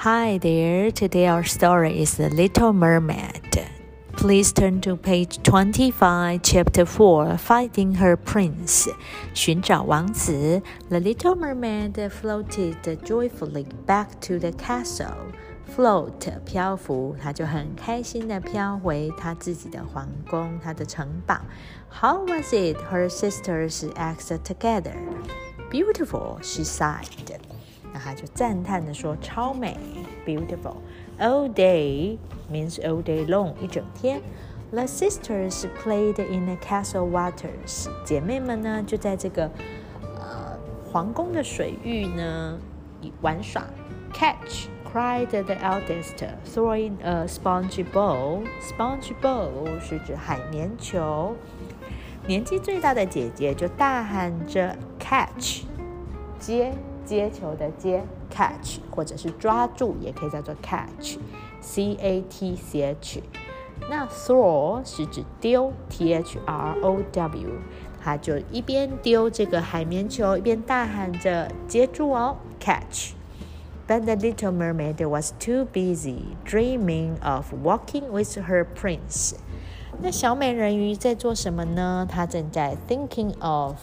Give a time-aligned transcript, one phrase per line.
[0.00, 0.90] Hi there.
[0.90, 3.42] Today our story is The Little Mermaid.
[4.12, 8.88] Please turn to page 25, chapter 4, Finding Her Prince.
[9.34, 10.62] 寻找王子.
[10.88, 15.32] The Little Mermaid floated joyfully back to the castle.
[15.74, 21.40] Float 漂浮，她就很开心的飘回她自己的皇宫，她的城堡。
[21.90, 22.76] How was it?
[22.90, 24.96] Her sisters asked together.
[25.70, 27.38] Beautiful, she sighed.
[27.93, 29.77] 那他就赞叹的说：“超美
[30.25, 30.77] ，beautiful。
[31.19, 32.17] All day
[32.51, 34.21] means all day long，一整天。
[34.71, 37.89] The sisters played in the castle waters。
[38.05, 39.51] 姐妹们呢，就在这个
[40.01, 40.57] 呃
[40.89, 42.57] 皇宫的水域呢
[43.21, 43.65] 玩耍。
[44.13, 48.43] Catch cried the eldest, throwing a sponge ball.
[48.61, 51.35] Sponge ball 是指海绵球。
[52.27, 55.63] 年纪最大的姐姐就大喊着：“Catch，
[56.39, 56.73] 接。”
[57.10, 63.22] 接球的接 catch，或者是抓住，也可以叫做 catch，c a t c h。
[63.88, 67.50] 那 throw 是指丢，t h r o w，
[68.02, 79.34] 他就一边丢这个海绵球，一边大喊着接住哦，catch。But the little mermaid was too busy dreaming of walking with her prince.
[79.99, 82.07] 那小美人鱼在做什么呢？
[82.09, 83.75] 她正在 thinking of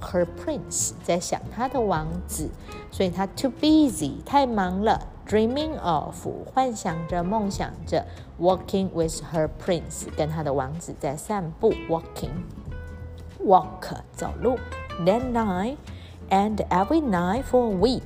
[0.00, 2.50] her prince，在想她的王子，
[2.90, 8.04] 所以她 too busy，太忙了，dreaming of，幻想着、梦想着
[8.40, 14.58] ，walking with her prince，跟她的王子在散步，walking，walk 走路
[15.04, 18.02] ，then night，and every night for a week，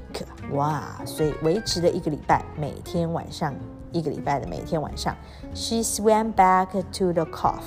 [0.52, 3.54] 哇，所以维持了一个礼拜，每天晚上。
[3.91, 5.15] 一个礼拜的每天晚上，
[5.53, 7.61] she swam back to the cove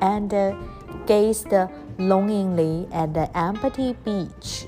[0.00, 0.54] and
[1.06, 4.66] gazed longingly at the empty beach。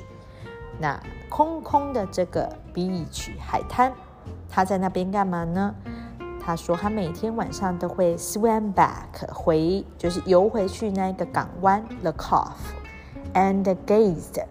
[0.79, 3.93] 那空空的这个 beach 海滩，
[4.49, 5.75] 她在那边干嘛呢？
[6.45, 12.51] 她说她每天晚上都会 swam back 回，就是游回去那个港湾 the cove
[13.35, 14.43] and gazed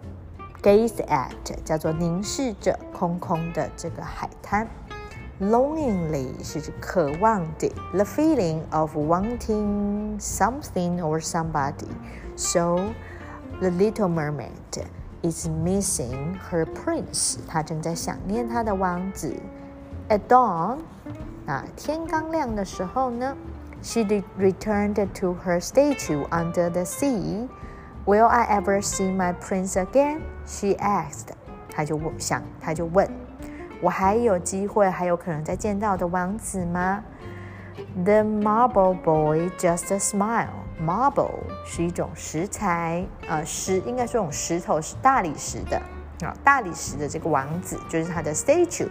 [0.62, 4.66] gazed at 叫做凝视着空空的这个海滩。
[5.40, 11.88] Longingly 是指渴望的，the feeling of wanting something or somebody.
[12.36, 12.94] So,
[13.60, 14.86] the Little Mermaid
[15.22, 17.38] is missing her prince.
[17.48, 19.34] 她正在想念她的王子。
[20.08, 20.78] At dawn，
[21.46, 23.36] 啊，天刚亮的时候呢，
[23.82, 24.00] she
[24.38, 27.48] returned to her statue under the sea.
[28.04, 30.20] Will I ever see my prince again?
[30.46, 31.30] She asked.
[31.68, 33.10] 她就想，她就问。
[33.81, 37.03] 我还有机会，还有可能再见到的王子吗
[38.03, 40.47] ？The marble boy just a smile.
[40.81, 41.31] Marble
[41.65, 45.77] 是一种石材，呃，石应该说种石头是大理石的
[46.25, 48.87] 啊，大理石的这个王子就是他的 statue，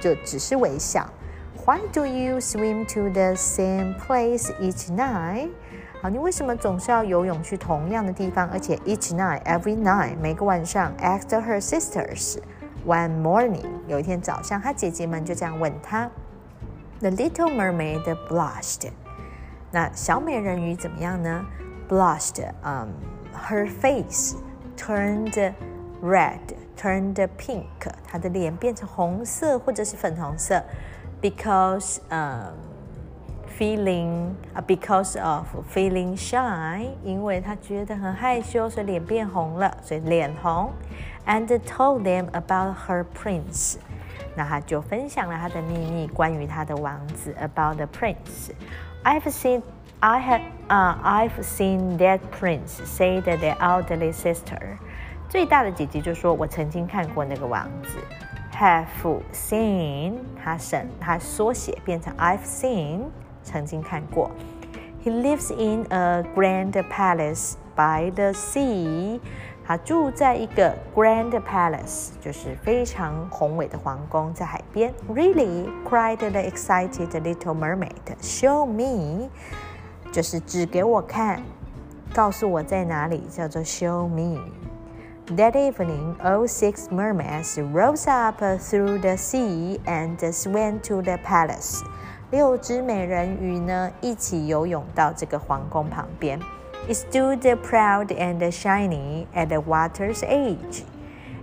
[0.00, 1.08] 就只是微笑。
[1.64, 5.50] Why do you swim to the same place each night？
[6.00, 12.38] 好，你为什么总是要游泳去同样的地方，而且 each night every night 每个晚上？Asked her sisters.
[12.85, 16.09] One morning，有一天早上，她姐姐们就这样问她。
[16.99, 18.89] The little mermaid blushed。
[19.71, 21.45] 那小美人鱼怎么样呢？
[21.87, 22.87] Blushed，嗯、
[23.33, 24.35] um,，her face
[24.77, 25.53] turned
[26.01, 26.39] red,
[26.77, 27.65] turned pink，
[28.07, 30.63] 她的脸变成红色或者是粉红色，
[31.21, 32.53] because，嗯、
[33.55, 40.71] um,，feeling 啊、uh,，because of feeling shy，因为她觉得很害羞，所以脸变红了，所以脸红。
[41.25, 43.77] and told them about her prince.
[44.35, 48.51] 那他就分享了他的秘密，关于他的王子，about the prince.
[49.03, 49.61] I've seen,
[49.99, 54.77] I have, uh, I've seen that prince," said the elderly sister.
[55.29, 57.99] 最大的姐姐就说：“我曾经看过那个王子。”
[58.57, 63.05] Have seen，他省，他缩写变成 I've seen，
[63.45, 64.31] 曾经看过。
[65.03, 69.19] He lives in a grand palace by the sea.
[69.65, 74.93] 他住在一个 grand palace，就是非常宏伟的皇宫，在海边。
[75.09, 77.91] Really cried the excited little mermaid.
[78.21, 79.29] Show me，
[80.11, 81.41] 就是指给我看，
[82.13, 91.17] 告诉我在哪里，叫做 show me。That evening, all six mermaids rose up through the sea and swam to the
[91.17, 91.81] palace.
[92.32, 96.40] 六只美人鱼呢，一起游泳到这个皇宫旁边。
[96.88, 100.82] It stood proud and shiny at the water's edge.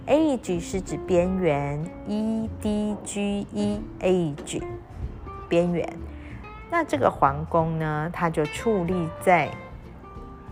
[0.06, 4.62] Edge 是指边缘，E D G E edge
[5.48, 5.88] 边缘。
[6.70, 9.50] 那这个皇宫呢，它就矗立在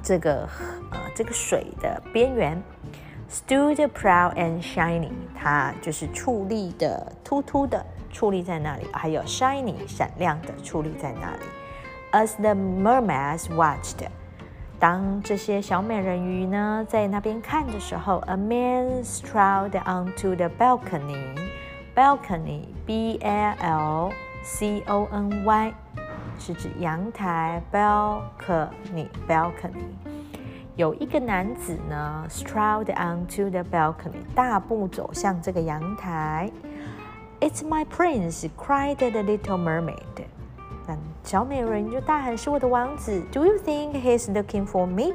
[0.01, 0.48] 这个
[0.92, 2.63] 呃这个水的边缘。
[3.31, 8.87] stood proud and shiny，它就是矗立的、突突的，矗立在那里。
[8.93, 11.38] 还有 shiny，闪亮的，矗立在那里。
[12.12, 14.06] As the mermaids watched，
[14.79, 24.12] 当这些小美人鱼呢在那边看的时候，a man strode onto the balcony。balcony，b a l
[24.43, 25.75] c o n y，
[26.38, 27.61] 是指阳台。
[27.73, 30.00] balcony，balcony。
[30.77, 36.50] 有一个男子呢，strode onto the balcony，大步走向这个阳台。
[37.41, 38.49] It's my prince!
[38.56, 40.27] cried the little mermaid.
[40.87, 45.12] 那小美人就大喊：“是我的王子！”Do you think he's looking for me?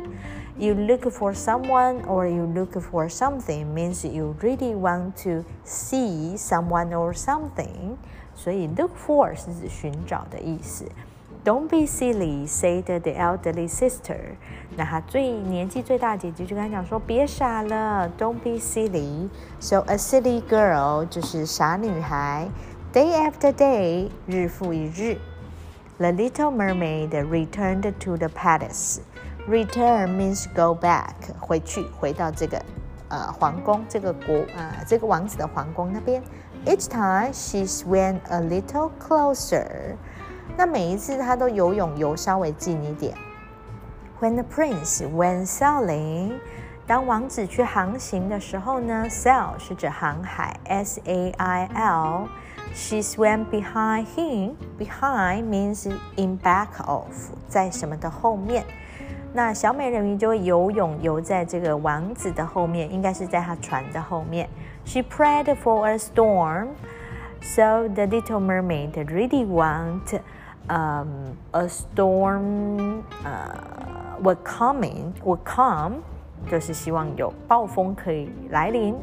[0.57, 6.35] You look for someone or you look for something means you really want to see
[6.37, 7.95] someone or something.
[8.35, 10.85] 所以 look for 是指寻找的意思。
[11.45, 14.35] Don't be silly," said the elderly sister.
[14.77, 19.29] 那她最年纪最大姐姐就跟她讲说：“别傻了，Don't be silly."
[19.59, 22.47] So a silly girl 就是傻女孩。
[22.93, 25.17] Day after day，日复一日。
[25.97, 28.99] The little mermaid returned to the palace.
[29.47, 32.61] Return means go back，回去，回到这个
[33.09, 36.21] 呃皇宫，这个国啊、呃、这个王子的皇宫那边。
[36.65, 39.95] Each time she swam a little closer.
[40.56, 43.14] 那每一次他都游泳游稍微近一点。
[44.20, 46.34] When the prince went sailing，
[46.86, 52.28] 当王子去航行的时候呢，sail 是指航海，S A I L。
[52.74, 54.54] She swam behind him.
[54.78, 57.06] Behind means in back of，
[57.48, 58.64] 在什么的后面。
[59.32, 64.48] 那小美人鱼就会游泳游在这个王子的后面，应该是在他船的后面。
[64.84, 66.68] She prayed for a storm,
[67.41, 70.13] so the little mermaid really want
[70.69, 76.01] um, a storm uh, were coming would come，
[76.49, 78.95] 就是希望有暴风可以来临，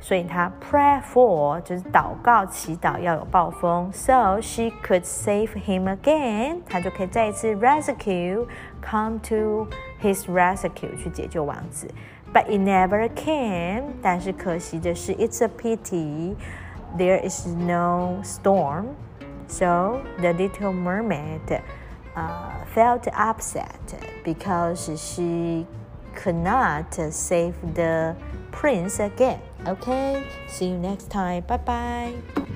[0.00, 8.46] 所以他 pray for 就是祷告祈祷要有暴风，so she could save him again，他就可以再一次 rescue
[8.82, 9.68] come to
[10.02, 11.88] his rescue 去解救王子，
[12.34, 16.34] but it never came，但是可惜的是，it's a pity
[16.97, 18.95] There is no storm,
[19.47, 21.61] so the little mermaid
[22.15, 25.65] uh, felt upset because she
[26.15, 28.15] could not save the
[28.51, 29.41] prince again.
[29.67, 31.43] Okay, see you next time.
[31.43, 32.51] Bye bye.